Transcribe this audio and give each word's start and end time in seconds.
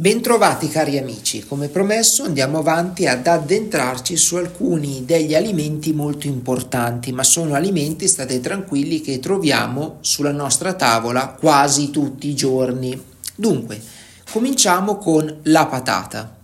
Bentrovati 0.00 0.68
cari 0.68 0.96
amici, 0.96 1.44
come 1.44 1.68
promesso 1.68 2.22
andiamo 2.22 2.56
avanti 2.56 3.06
ad 3.06 3.26
addentrarci 3.26 4.16
su 4.16 4.36
alcuni 4.36 5.04
degli 5.04 5.34
alimenti 5.34 5.92
molto 5.92 6.26
importanti, 6.26 7.12
ma 7.12 7.22
sono 7.22 7.52
alimenti, 7.52 8.08
state 8.08 8.40
tranquilli, 8.40 9.02
che 9.02 9.18
troviamo 9.18 9.98
sulla 10.00 10.32
nostra 10.32 10.72
tavola 10.72 11.36
quasi 11.38 11.90
tutti 11.90 12.28
i 12.28 12.34
giorni. 12.34 12.98
Dunque, 13.34 13.78
cominciamo 14.30 14.96
con 14.96 15.40
la 15.42 15.66
patata. 15.66 16.38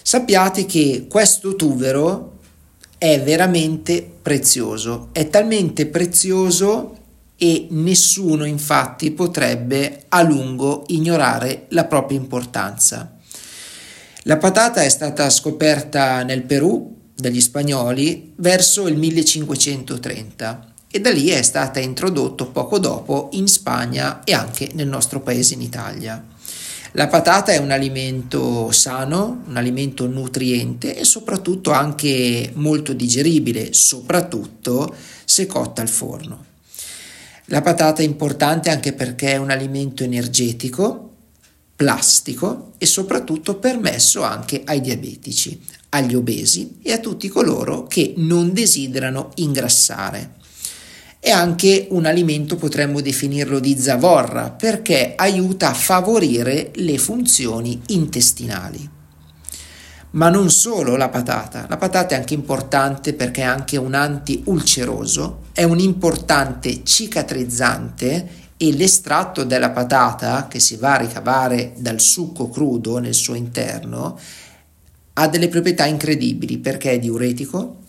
Sappiate 0.00 0.64
che 0.64 1.04
questo 1.06 1.54
tubero 1.54 2.38
è 2.96 3.20
veramente 3.20 4.10
prezioso, 4.22 5.08
è 5.12 5.28
talmente 5.28 5.84
prezioso 5.84 6.96
e 7.36 7.66
nessuno 7.70 8.44
infatti 8.44 9.10
potrebbe 9.10 10.04
a 10.08 10.22
lungo 10.22 10.84
ignorare 10.88 11.66
la 11.70 11.84
propria 11.84 12.18
importanza. 12.18 13.16
La 14.22 14.38
patata 14.38 14.82
è 14.82 14.88
stata 14.88 15.30
scoperta 15.30 16.22
nel 16.22 16.42
Perù 16.42 16.94
dagli 17.14 17.40
spagnoli 17.40 18.32
verso 18.36 18.88
il 18.88 18.96
1530 18.96 20.72
e 20.90 21.00
da 21.00 21.10
lì 21.10 21.28
è 21.28 21.42
stata 21.42 21.78
introdotta 21.78 22.46
poco 22.46 22.78
dopo 22.78 23.28
in 23.32 23.46
Spagna 23.48 24.24
e 24.24 24.32
anche 24.32 24.70
nel 24.72 24.88
nostro 24.88 25.20
paese 25.20 25.54
in 25.54 25.60
Italia. 25.60 26.24
La 26.92 27.08
patata 27.08 27.52
è 27.52 27.58
un 27.58 27.70
alimento 27.70 28.70
sano, 28.72 29.42
un 29.46 29.56
alimento 29.56 30.06
nutriente 30.06 30.96
e 30.96 31.04
soprattutto 31.04 31.70
anche 31.70 32.50
molto 32.54 32.94
digeribile, 32.94 33.74
soprattutto 33.74 34.94
se 35.24 35.46
cotta 35.46 35.82
al 35.82 35.88
forno. 35.88 36.44
La 37.46 37.62
patata 37.62 38.02
è 38.02 38.04
importante 38.04 38.70
anche 38.70 38.92
perché 38.92 39.32
è 39.32 39.36
un 39.36 39.50
alimento 39.50 40.02
energetico, 40.02 41.10
plastico 41.76 42.72
e 42.78 42.86
soprattutto 42.86 43.58
permesso 43.58 44.22
anche 44.22 44.62
ai 44.64 44.80
diabetici, 44.80 45.60
agli 45.90 46.16
obesi 46.16 46.78
e 46.82 46.92
a 46.92 46.98
tutti 46.98 47.28
coloro 47.28 47.86
che 47.86 48.14
non 48.16 48.52
desiderano 48.52 49.30
ingrassare. 49.36 50.34
È 51.20 51.30
anche 51.30 51.86
un 51.90 52.04
alimento, 52.06 52.56
potremmo 52.56 53.00
definirlo 53.00 53.60
di 53.60 53.78
zavorra, 53.78 54.50
perché 54.50 55.14
aiuta 55.16 55.70
a 55.70 55.74
favorire 55.74 56.72
le 56.74 56.98
funzioni 56.98 57.80
intestinali. 57.86 58.95
Ma 60.16 60.30
non 60.30 60.50
solo 60.50 60.96
la 60.96 61.10
patata, 61.10 61.66
la 61.68 61.76
patata 61.76 62.14
è 62.14 62.18
anche 62.18 62.32
importante 62.32 63.12
perché 63.12 63.42
è 63.42 63.44
anche 63.44 63.76
un 63.76 63.92
antiulceroso, 63.92 65.42
è 65.52 65.62
un 65.62 65.78
importante 65.78 66.82
cicatrizzante 66.84 68.44
e 68.56 68.72
l'estratto 68.72 69.44
della 69.44 69.68
patata 69.70 70.48
che 70.48 70.58
si 70.58 70.76
va 70.76 70.94
a 70.94 71.00
ricavare 71.00 71.74
dal 71.76 72.00
succo 72.00 72.48
crudo 72.48 72.96
nel 72.96 73.12
suo 73.12 73.34
interno 73.34 74.18
ha 75.18 75.28
delle 75.28 75.48
proprietà 75.48 75.84
incredibili 75.84 76.56
perché 76.58 76.92
è 76.92 76.98
diuretico, 76.98 77.80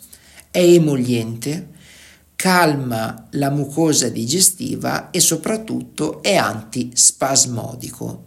è 0.52 0.60
emoliente, 0.60 1.70
calma 2.36 3.28
la 3.32 3.50
mucosa 3.50 4.10
digestiva 4.10 5.12
e 5.12 5.22
soprattutto 5.22 6.22
è 6.22 6.36
antispasmodico. 6.36 8.27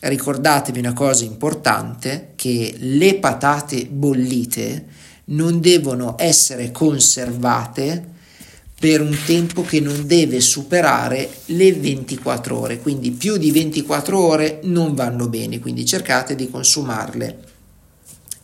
Ricordatevi 0.00 0.78
una 0.78 0.94
cosa 0.94 1.24
importante, 1.24 2.32
che 2.36 2.74
le 2.78 3.16
patate 3.16 3.86
bollite 3.86 4.86
non 5.26 5.60
devono 5.60 6.16
essere 6.18 6.70
conservate 6.70 8.08
per 8.80 9.02
un 9.02 9.14
tempo 9.26 9.62
che 9.62 9.78
non 9.78 10.06
deve 10.06 10.40
superare 10.40 11.28
le 11.46 11.74
24 11.74 12.58
ore, 12.58 12.78
quindi 12.78 13.10
più 13.10 13.36
di 13.36 13.50
24 13.50 14.18
ore 14.18 14.60
non 14.62 14.94
vanno 14.94 15.28
bene, 15.28 15.58
quindi 15.58 15.84
cercate 15.84 16.34
di 16.34 16.48
consumarle 16.48 17.38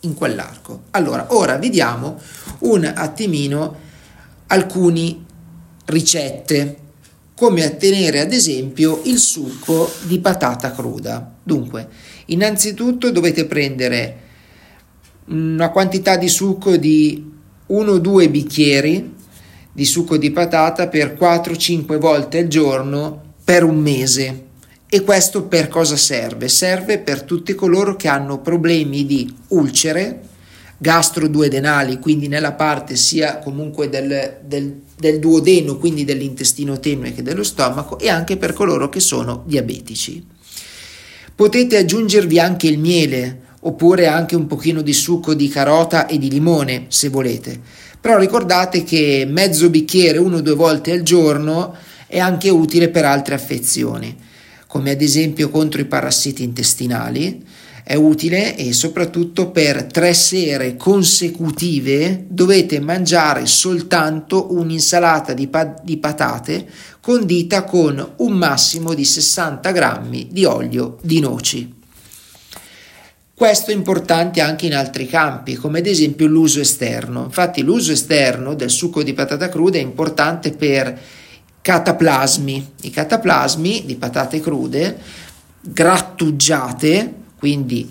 in 0.00 0.12
quell'arco. 0.12 0.83
Allora, 0.91 1.28
ora 1.31 1.56
vediamo 1.56 2.21
un 2.61 2.84
attimino 2.84 3.77
alcune 4.49 5.25
ricette 5.87 6.77
come 7.34 7.65
ottenere 7.65 8.21
ad 8.21 8.33
esempio 8.33 9.00
il 9.05 9.19
succo 9.19 9.91
di 10.03 10.19
patata 10.19 10.71
cruda. 10.72 11.35
Dunque, 11.47 11.87
innanzitutto 12.27 13.12
dovete 13.12 13.45
prendere 13.45 14.17
una 15.27 15.71
quantità 15.71 16.17
di 16.17 16.29
succo 16.29 16.77
di 16.77 17.25
1-2 17.69 18.29
bicchieri 18.29 19.15
di 19.71 19.84
succo 19.84 20.17
di 20.17 20.33
patata 20.33 20.89
per 20.89 21.17
4-5 21.17 21.99
volte 21.99 22.39
al 22.39 22.49
giorno 22.49 23.34
per 23.45 23.62
un 23.62 23.77
mese. 23.79 24.45
E 24.89 25.03
questo 25.03 25.45
per 25.45 25.69
cosa 25.69 25.97
serve? 25.97 26.49
Serve 26.49 26.99
per 26.99 27.23
tutti 27.23 27.55
coloro 27.55 27.95
che 27.95 28.09
hanno 28.09 28.41
problemi 28.41 29.07
di 29.07 29.33
ulcere, 29.49 30.23
gastroduodenali, 30.78 32.01
quindi 32.01 32.27
nella 32.27 32.55
parte 32.55 32.97
sia 32.97 33.39
comunque 33.39 33.89
del, 33.89 34.39
del, 34.45 34.81
del 34.99 35.21
duodeno, 35.21 35.77
quindi 35.77 36.05
dell'intestino 36.05 36.81
tenue 36.81 37.13
che 37.13 37.23
dello 37.23 37.45
stomaco, 37.45 38.01
e 38.01 38.09
anche 38.09 38.37
per 38.37 38.53
coloro 38.53 38.89
che 38.89 39.01
sono 39.01 39.45
diabetici. 39.47 40.34
Potete 41.36 41.76
aggiungervi 41.76 42.41
anche 42.41 42.66
il 42.66 42.78
miele 42.78 43.41
oppure 43.60 44.06
anche 44.06 44.34
un 44.34 44.47
pochino 44.47 44.80
di 44.80 44.94
succo 44.94 45.34
di 45.34 45.48
carota 45.48 46.06
e 46.06 46.16
di 46.16 46.30
limone 46.30 46.86
se 46.88 47.10
volete. 47.10 47.60
Però 48.00 48.19
ricordate 48.19 48.84
che 48.84 49.26
mezzo 49.28 49.69
bicchiere 49.69 50.16
uno 50.16 50.36
o 50.36 50.41
due 50.41 50.54
volte 50.54 50.92
al 50.92 51.02
giorno 51.02 51.76
è 52.06 52.19
anche 52.19 52.48
utile 52.48 52.88
per 52.88 53.04
altre 53.04 53.34
affezioni, 53.34 54.16
come 54.66 54.92
ad 54.92 55.02
esempio 55.02 55.50
contro 55.50 55.78
i 55.78 55.84
parassiti 55.84 56.42
intestinali, 56.42 57.44
è 57.88 57.94
utile 57.94 58.56
e 58.56 58.72
soprattutto 58.72 59.52
per 59.52 59.84
tre 59.84 60.12
sere 60.12 60.76
consecutive 60.76 62.24
dovete 62.26 62.80
mangiare 62.80 63.47
soltanto 63.47 64.52
un'insalata 64.52 65.32
di, 65.32 65.47
pa- 65.47 65.76
di 65.84 65.97
patate 65.98 66.66
condita 67.00 67.62
con 67.62 68.14
un 68.16 68.32
massimo 68.32 68.92
di 68.92 69.04
60 69.04 69.70
grammi 69.70 70.26
di 70.32 70.44
olio 70.44 70.98
di 71.00 71.20
noci. 71.20 71.74
Questo 73.32 73.70
è 73.70 73.74
importante 73.74 74.41
anche 74.41 74.66
in 74.66 74.74
altri 74.74 75.06
campi, 75.06 75.54
come 75.54 75.78
ad 75.78 75.86
esempio 75.86 76.26
l'uso 76.26 76.58
esterno. 76.58 77.22
Infatti 77.22 77.62
l'uso 77.62 77.92
esterno 77.92 78.54
del 78.54 78.70
succo 78.70 79.04
di 79.04 79.12
patata 79.12 79.48
cruda 79.48 79.78
è 79.78 79.82
importante 79.82 80.50
per 80.50 80.98
cataplasmi. 81.60 82.72
I 82.82 82.91
cataplasmi 82.91 83.84
di 83.86 83.94
patate 83.94 84.41
crude 84.41 84.98
grattugiate 85.60 87.24
quindi 87.38 87.88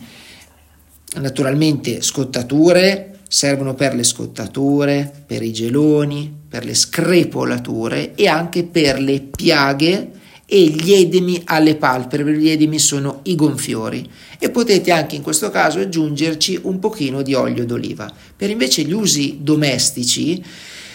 naturalmente 1.16 2.02
scottature 2.02 3.20
servono 3.28 3.74
per 3.74 3.96
le 3.96 4.04
scottature, 4.04 5.12
per 5.26 5.42
i 5.42 5.52
geloni, 5.52 6.34
per 6.48 6.64
le 6.64 6.74
screpolature 6.74 8.16
e 8.16 8.28
anche 8.28 8.64
per 8.64 9.00
le 9.00 9.22
piaghe 9.22 10.12
e 10.46 10.62
gli 10.62 10.94
edemi 10.94 11.42
alle 11.46 11.76
palpebre, 11.76 12.38
gli 12.38 12.50
edemi 12.50 12.78
sono 12.78 13.22
i 13.24 13.36
gonfiori. 13.36 14.08
E 14.38 14.52
potete 14.52 14.92
anche 14.92 15.16
in 15.16 15.22
questo 15.22 15.50
caso 15.50 15.80
aggiungerci 15.80 16.60
un 16.64 16.80
pochino 16.80 17.24
di 17.24 17.34
olio 17.34 17.66
d'oliva. 17.66 18.12
Per 18.36 18.50
invece 18.50 18.84
gli 18.84 18.94
usi 18.94 19.40
domestici 19.42 20.44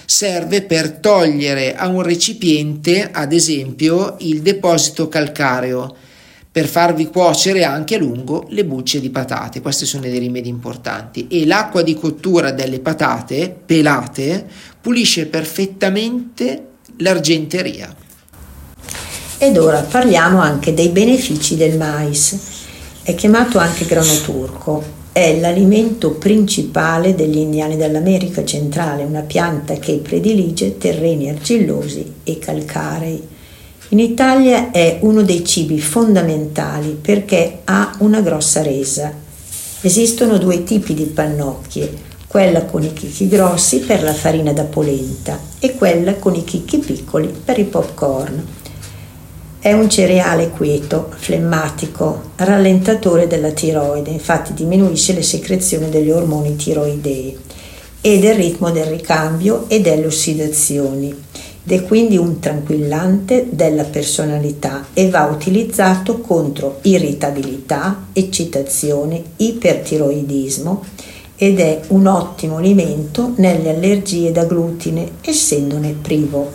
serve 0.04 0.62
per 0.62 0.92
togliere 0.92 1.74
a 1.74 1.88
un 1.88 2.03
recipiente, 2.03 3.10
ad 3.10 3.32
esempio, 3.32 4.16
il 4.20 4.41
deposito 4.41 5.08
calcareo 5.08 5.96
per 6.52 6.66
farvi 6.66 7.06
cuocere 7.06 7.62
anche 7.62 7.94
a 7.94 7.98
lungo 7.98 8.44
le 8.48 8.64
bucce 8.64 8.98
di 8.98 9.10
patate. 9.10 9.60
Questi 9.60 9.86
sono 9.86 10.02
dei 10.02 10.18
rimedi 10.18 10.48
importanti. 10.48 11.28
E 11.28 11.47
l'acqua 11.47 11.82
di 11.82 11.94
cottura 11.94 12.50
delle 12.50 12.80
patate 12.80 13.56
pelate 13.64 14.47
pulisce 14.80 15.26
perfettamente 15.26 16.66
l'argenteria. 16.97 17.94
Ed 19.38 19.56
ora 19.56 19.80
parliamo 19.82 20.41
anche 20.41 20.74
dei 20.74 20.88
benefici 20.88 21.56
del 21.56 21.78
mais. 21.78 22.36
È 23.03 23.14
chiamato 23.14 23.58
anche 23.58 23.86
grano 23.86 24.14
turco. 24.24 24.98
È 25.12 25.38
l'alimento 25.38 26.12
principale 26.12 27.14
degli 27.14 27.38
indiani 27.38 27.76
dell'America 27.76 28.44
centrale, 28.44 29.04
una 29.04 29.22
pianta 29.22 29.74
che 29.74 29.94
predilige 29.96 30.78
terreni 30.78 31.28
argillosi 31.30 32.14
e 32.24 32.38
calcarei 32.38 33.38
in 33.92 33.98
Italia 33.98 34.71
è 34.71 34.98
uno 35.01 35.22
dei 35.22 35.45
cibi 35.45 35.81
fondamentali 35.81 36.97
perché 37.01 37.63
ha 37.65 37.97
una 37.98 38.21
grossa 38.21 38.63
resa. 38.63 39.13
Esistono 39.81 40.39
due 40.39 40.63
tipi 40.63 40.95
di 40.95 41.07
pannocchie, 41.07 41.92
quella 42.28 42.66
con 42.66 42.84
i 42.84 42.92
chicchi 42.92 43.27
grossi 43.27 43.81
per 43.81 44.04
la 44.04 44.15
farina 44.15 44.53
da 44.53 44.63
polenta 44.63 45.37
e 45.59 45.75
quella 45.75 46.15
con 46.15 46.37
i 46.37 46.45
chicchi 46.45 46.78
piccoli 46.78 47.34
per 47.45 47.59
i 47.59 47.65
popcorn. 47.65 48.47
È 49.59 49.72
un 49.72 49.91
cereale 49.91 50.51
quieto, 50.51 51.13
flemmatico, 51.16 52.31
rallentatore 52.37 53.27
della 53.27 53.51
tiroide, 53.51 54.10
infatti 54.10 54.54
diminuisce 54.54 55.15
le 55.15 55.22
secrezioni 55.22 55.89
degli 55.89 56.10
ormoni 56.10 56.54
tiroidei 56.54 57.37
e 58.01 58.19
del 58.21 58.37
ritmo 58.37 58.71
del 58.71 58.87
ricambio 58.87 59.65
e 59.66 59.81
delle 59.81 60.07
ossidazioni 60.07 61.13
ed 61.65 61.72
è 61.72 61.84
quindi 61.84 62.16
un 62.16 62.39
tranquillante 62.39 63.48
della 63.51 63.84
personalità 63.84 64.86
e 64.95 65.09
va 65.09 65.24
utilizzato 65.24 66.18
contro 66.21 66.78
irritabilità, 66.83 68.07
eccitazione, 68.12 69.22
ipertiroidismo 69.36 70.84
ed 71.36 71.60
è 71.60 71.80
un 71.89 72.07
ottimo 72.07 72.57
alimento 72.57 73.33
nelle 73.36 73.71
allergie 73.71 74.33
da 74.33 74.45
glutine 74.45 75.12
essendone 75.22 75.95
privo. 76.01 76.53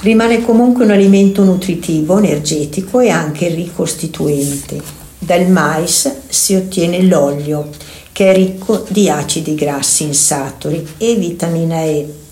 Rimane 0.00 0.42
comunque 0.42 0.84
un 0.84 0.90
alimento 0.90 1.44
nutritivo, 1.44 2.18
energetico 2.18 3.00
e 3.00 3.08
anche 3.08 3.48
ricostituente. 3.48 4.80
Dal 5.18 5.48
mais 5.48 6.10
si 6.28 6.54
ottiene 6.54 7.02
l'olio, 7.02 7.68
che 8.12 8.30
è 8.30 8.34
ricco 8.34 8.84
di 8.88 9.08
acidi 9.08 9.54
grassi 9.54 10.04
insaturi 10.04 10.86
e 10.98 11.14
vitamina 11.14 11.82
E. 11.82 12.23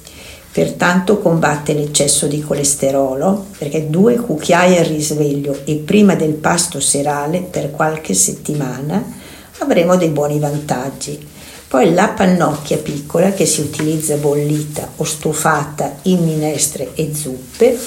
Pertanto 0.53 1.19
combatte 1.19 1.73
l'eccesso 1.73 2.27
di 2.27 2.43
colesterolo 2.43 3.47
perché 3.57 3.89
due 3.89 4.17
cucchiai 4.17 4.77
al 4.77 4.85
risveglio 4.85 5.61
e 5.65 5.77
prima 5.77 6.15
del 6.15 6.35
pasto 6.35 6.79
serale 6.79 7.41
per 7.41 7.71
qualche 7.71 8.13
settimana 8.13 9.03
avremo 9.59 9.97
dei 9.97 10.11
buoni 10.11 10.39
vantaggi. 10.39 11.31
Poi 11.67 11.95
la 11.95 12.09
pannocchia 12.09 12.77
piccola 12.77 13.33
che 13.33 13.47
si 13.47 13.63
utilizza 13.63 14.17
bollita 14.17 14.91
o 14.97 15.05
stufata 15.05 15.97
in 16.03 16.23
minestre 16.23 16.91
e 16.97 17.15
zuppe 17.15 17.79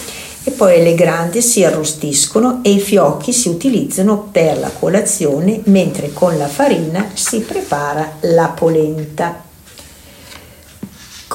e 0.43 0.49
poi 0.49 0.81
le 0.81 0.95
grandi 0.95 1.43
si 1.43 1.63
arrostiscono 1.63 2.61
e 2.63 2.71
i 2.71 2.79
fiocchi 2.79 3.31
si 3.31 3.47
utilizzano 3.47 4.29
per 4.31 4.57
la 4.57 4.71
colazione 4.71 5.61
mentre 5.65 6.11
con 6.13 6.35
la 6.35 6.47
farina 6.47 7.11
si 7.13 7.41
prepara 7.41 8.17
la 8.21 8.47
polenta. 8.47 9.44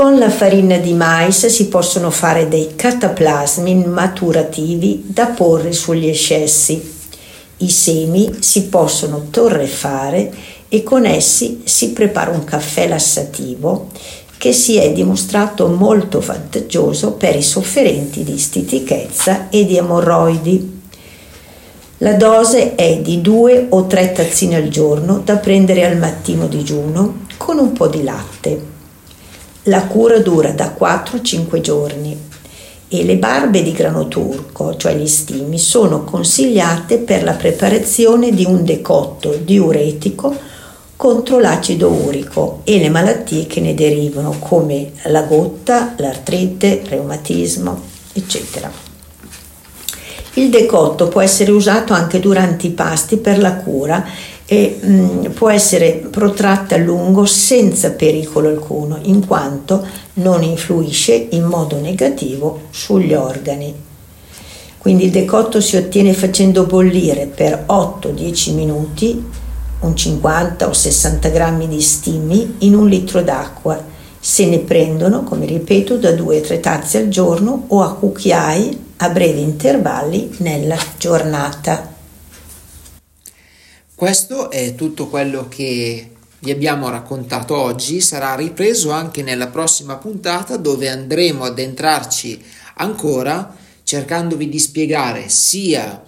Con 0.00 0.18
la 0.18 0.30
farina 0.30 0.78
di 0.78 0.94
mais 0.94 1.44
si 1.48 1.68
possono 1.68 2.08
fare 2.08 2.48
dei 2.48 2.74
cataplasmi 2.74 3.84
maturativi 3.84 5.04
da 5.04 5.26
porre 5.26 5.72
sugli 5.72 6.08
eccessi. 6.08 6.82
I 7.58 7.68
semi 7.68 8.38
si 8.40 8.68
possono 8.68 9.26
torrefare 9.28 10.32
e 10.70 10.82
con 10.82 11.04
essi 11.04 11.60
si 11.64 11.90
prepara 11.90 12.30
un 12.30 12.44
caffè 12.44 12.88
lassativo 12.88 13.88
che 14.38 14.54
si 14.54 14.78
è 14.78 14.90
dimostrato 14.90 15.66
molto 15.68 16.20
vantaggioso 16.20 17.12
per 17.12 17.36
i 17.36 17.42
sofferenti 17.42 18.24
di 18.24 18.38
stitichezza 18.38 19.50
e 19.50 19.66
di 19.66 19.76
emorroidi. 19.76 20.80
La 21.98 22.14
dose 22.14 22.74
è 22.74 23.00
di 23.00 23.20
2 23.20 23.66
o 23.68 23.86
3 23.86 24.12
tazzine 24.12 24.56
al 24.56 24.68
giorno 24.68 25.20
da 25.22 25.36
prendere 25.36 25.84
al 25.84 25.98
mattino 25.98 26.46
digiuno 26.46 27.26
con 27.36 27.58
un 27.58 27.72
po' 27.72 27.88
di 27.88 28.02
latte. 28.02 28.78
La 29.64 29.82
cura 29.84 30.18
dura 30.20 30.52
da 30.52 30.70
4 30.70 31.18
a 31.18 31.22
5 31.22 31.60
giorni 31.60 32.18
e 32.88 33.04
le 33.04 33.16
barbe 33.16 33.62
di 33.62 33.72
grano 33.72 34.08
turco, 34.08 34.74
cioè 34.76 34.96
gli 34.96 35.06
stimi, 35.06 35.58
sono 35.58 36.02
consigliate 36.02 36.96
per 36.96 37.22
la 37.22 37.34
preparazione 37.34 38.32
di 38.32 38.46
un 38.46 38.64
decotto 38.64 39.36
diuretico 39.36 40.34
contro 40.96 41.38
l'acido 41.38 41.90
urico 41.90 42.62
e 42.64 42.78
le 42.78 42.88
malattie 42.88 43.46
che 43.46 43.60
ne 43.60 43.74
derivano 43.74 44.36
come 44.38 44.92
la 45.04 45.22
gotta, 45.22 45.94
l'artrite, 45.98 46.80
il 46.82 46.88
reumatismo, 46.88 47.82
eccetera. 48.14 48.88
Il 50.34 50.48
decotto 50.48 51.08
può 51.08 51.20
essere 51.20 51.50
usato 51.50 51.92
anche 51.92 52.18
durante 52.18 52.68
i 52.68 52.70
pasti 52.70 53.18
per 53.18 53.38
la 53.38 53.56
cura 53.56 54.06
e 54.52 54.80
mh, 54.82 54.92
mm, 54.92 55.24
può 55.26 55.48
essere 55.48 55.92
protratto 56.10 56.74
a 56.74 56.78
lungo 56.78 57.24
senza 57.24 57.92
pericolo 57.92 58.48
alcuno, 58.48 58.98
in 59.02 59.24
quanto 59.24 59.86
non 60.14 60.42
influisce 60.42 61.28
in 61.30 61.44
modo 61.44 61.78
negativo 61.78 62.62
sugli 62.70 63.14
organi. 63.14 63.72
Quindi 64.76 65.04
il 65.04 65.12
decotto 65.12 65.60
si 65.60 65.76
ottiene 65.76 66.14
facendo 66.14 66.64
bollire 66.64 67.26
per 67.32 67.64
8-10 67.68 68.54
minuti 68.54 69.24
un 69.82 69.94
50 69.94 70.66
o 70.66 70.72
60 70.72 71.28
grammi 71.28 71.68
di 71.68 71.80
stimi 71.80 72.56
in 72.58 72.74
un 72.74 72.88
litro 72.88 73.22
d'acqua. 73.22 73.80
Se 74.18 74.46
ne 74.46 74.58
prendono, 74.58 75.22
come 75.22 75.46
ripeto, 75.46 75.96
da 75.96 76.10
2-3 76.10 76.58
tazze 76.58 76.98
al 76.98 77.08
giorno 77.08 77.66
o 77.68 77.82
a 77.82 77.94
cucchiai 77.94 78.86
a 78.96 79.10
brevi 79.10 79.42
intervalli 79.42 80.34
nella 80.38 80.76
giornata. 80.98 81.89
Questo 84.00 84.50
è 84.50 84.74
tutto 84.74 85.08
quello 85.08 85.46
che 85.46 86.12
vi 86.38 86.50
abbiamo 86.50 86.88
raccontato 86.88 87.54
oggi, 87.54 88.00
sarà 88.00 88.34
ripreso 88.34 88.92
anche 88.92 89.22
nella 89.22 89.48
prossima 89.48 89.96
puntata 89.96 90.56
dove 90.56 90.88
andremo 90.88 91.44
ad 91.44 91.58
entrarci 91.58 92.42
ancora 92.76 93.54
cercandovi 93.82 94.48
di 94.48 94.58
spiegare 94.58 95.28
sia 95.28 96.02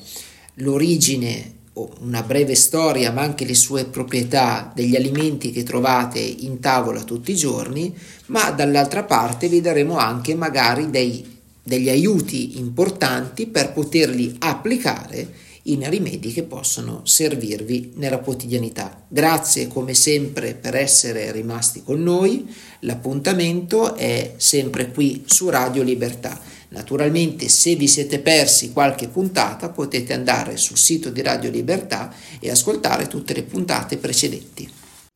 l'origine 0.54 1.56
una 2.00 2.22
breve 2.22 2.54
storia, 2.54 3.12
ma 3.12 3.20
anche 3.20 3.44
le 3.44 3.54
sue 3.54 3.84
proprietà 3.84 4.72
degli 4.74 4.96
alimenti 4.96 5.50
che 5.50 5.62
trovate 5.62 6.18
in 6.18 6.60
tavola 6.60 7.02
tutti 7.02 7.32
i 7.32 7.36
giorni, 7.36 7.94
ma 8.28 8.52
dall'altra 8.52 9.04
parte 9.04 9.48
vi 9.48 9.60
daremo 9.60 9.98
anche 9.98 10.34
magari 10.34 10.88
dei, 10.88 11.40
degli 11.62 11.90
aiuti 11.90 12.58
importanti 12.58 13.48
per 13.48 13.74
poterli 13.74 14.36
applicare 14.38 15.50
in 15.64 15.88
rimedi 15.88 16.32
che 16.32 16.42
possono 16.42 17.02
servirvi 17.04 17.92
nella 17.96 18.18
quotidianità. 18.18 19.04
Grazie 19.08 19.68
come 19.68 19.94
sempre 19.94 20.54
per 20.54 20.74
essere 20.74 21.30
rimasti 21.30 21.82
con 21.84 22.02
noi, 22.02 22.52
l'appuntamento 22.80 23.94
è 23.94 24.34
sempre 24.36 24.90
qui 24.90 25.22
su 25.26 25.48
Radio 25.48 25.82
Libertà. 25.82 26.40
Naturalmente 26.68 27.48
se 27.48 27.76
vi 27.76 27.86
siete 27.86 28.18
persi 28.18 28.72
qualche 28.72 29.08
puntata 29.08 29.68
potete 29.68 30.14
andare 30.14 30.56
sul 30.56 30.78
sito 30.78 31.10
di 31.10 31.20
Radio 31.20 31.50
Libertà 31.50 32.12
e 32.40 32.50
ascoltare 32.50 33.06
tutte 33.06 33.34
le 33.34 33.42
puntate 33.42 33.98
precedenti. 33.98 34.68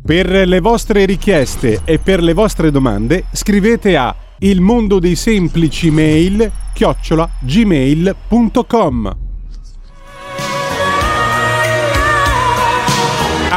Per 0.04 0.28
le 0.28 0.60
vostre 0.60 1.06
richieste 1.06 1.80
e 1.84 1.98
per 1.98 2.22
le 2.22 2.34
vostre 2.34 2.70
domande 2.70 3.24
scrivete 3.32 3.96
a 3.96 4.14
il 4.40 4.60
mondo 4.60 4.98
dei 4.98 5.16
semplici 5.16 5.90
mail 5.90 6.52
chiocciola 6.74 7.28
gmail.com 7.40 9.25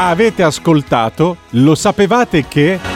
Avete 0.01 0.43
ascoltato? 0.43 1.35
Lo 1.49 1.75
sapevate 1.75 2.47
che... 2.47 2.88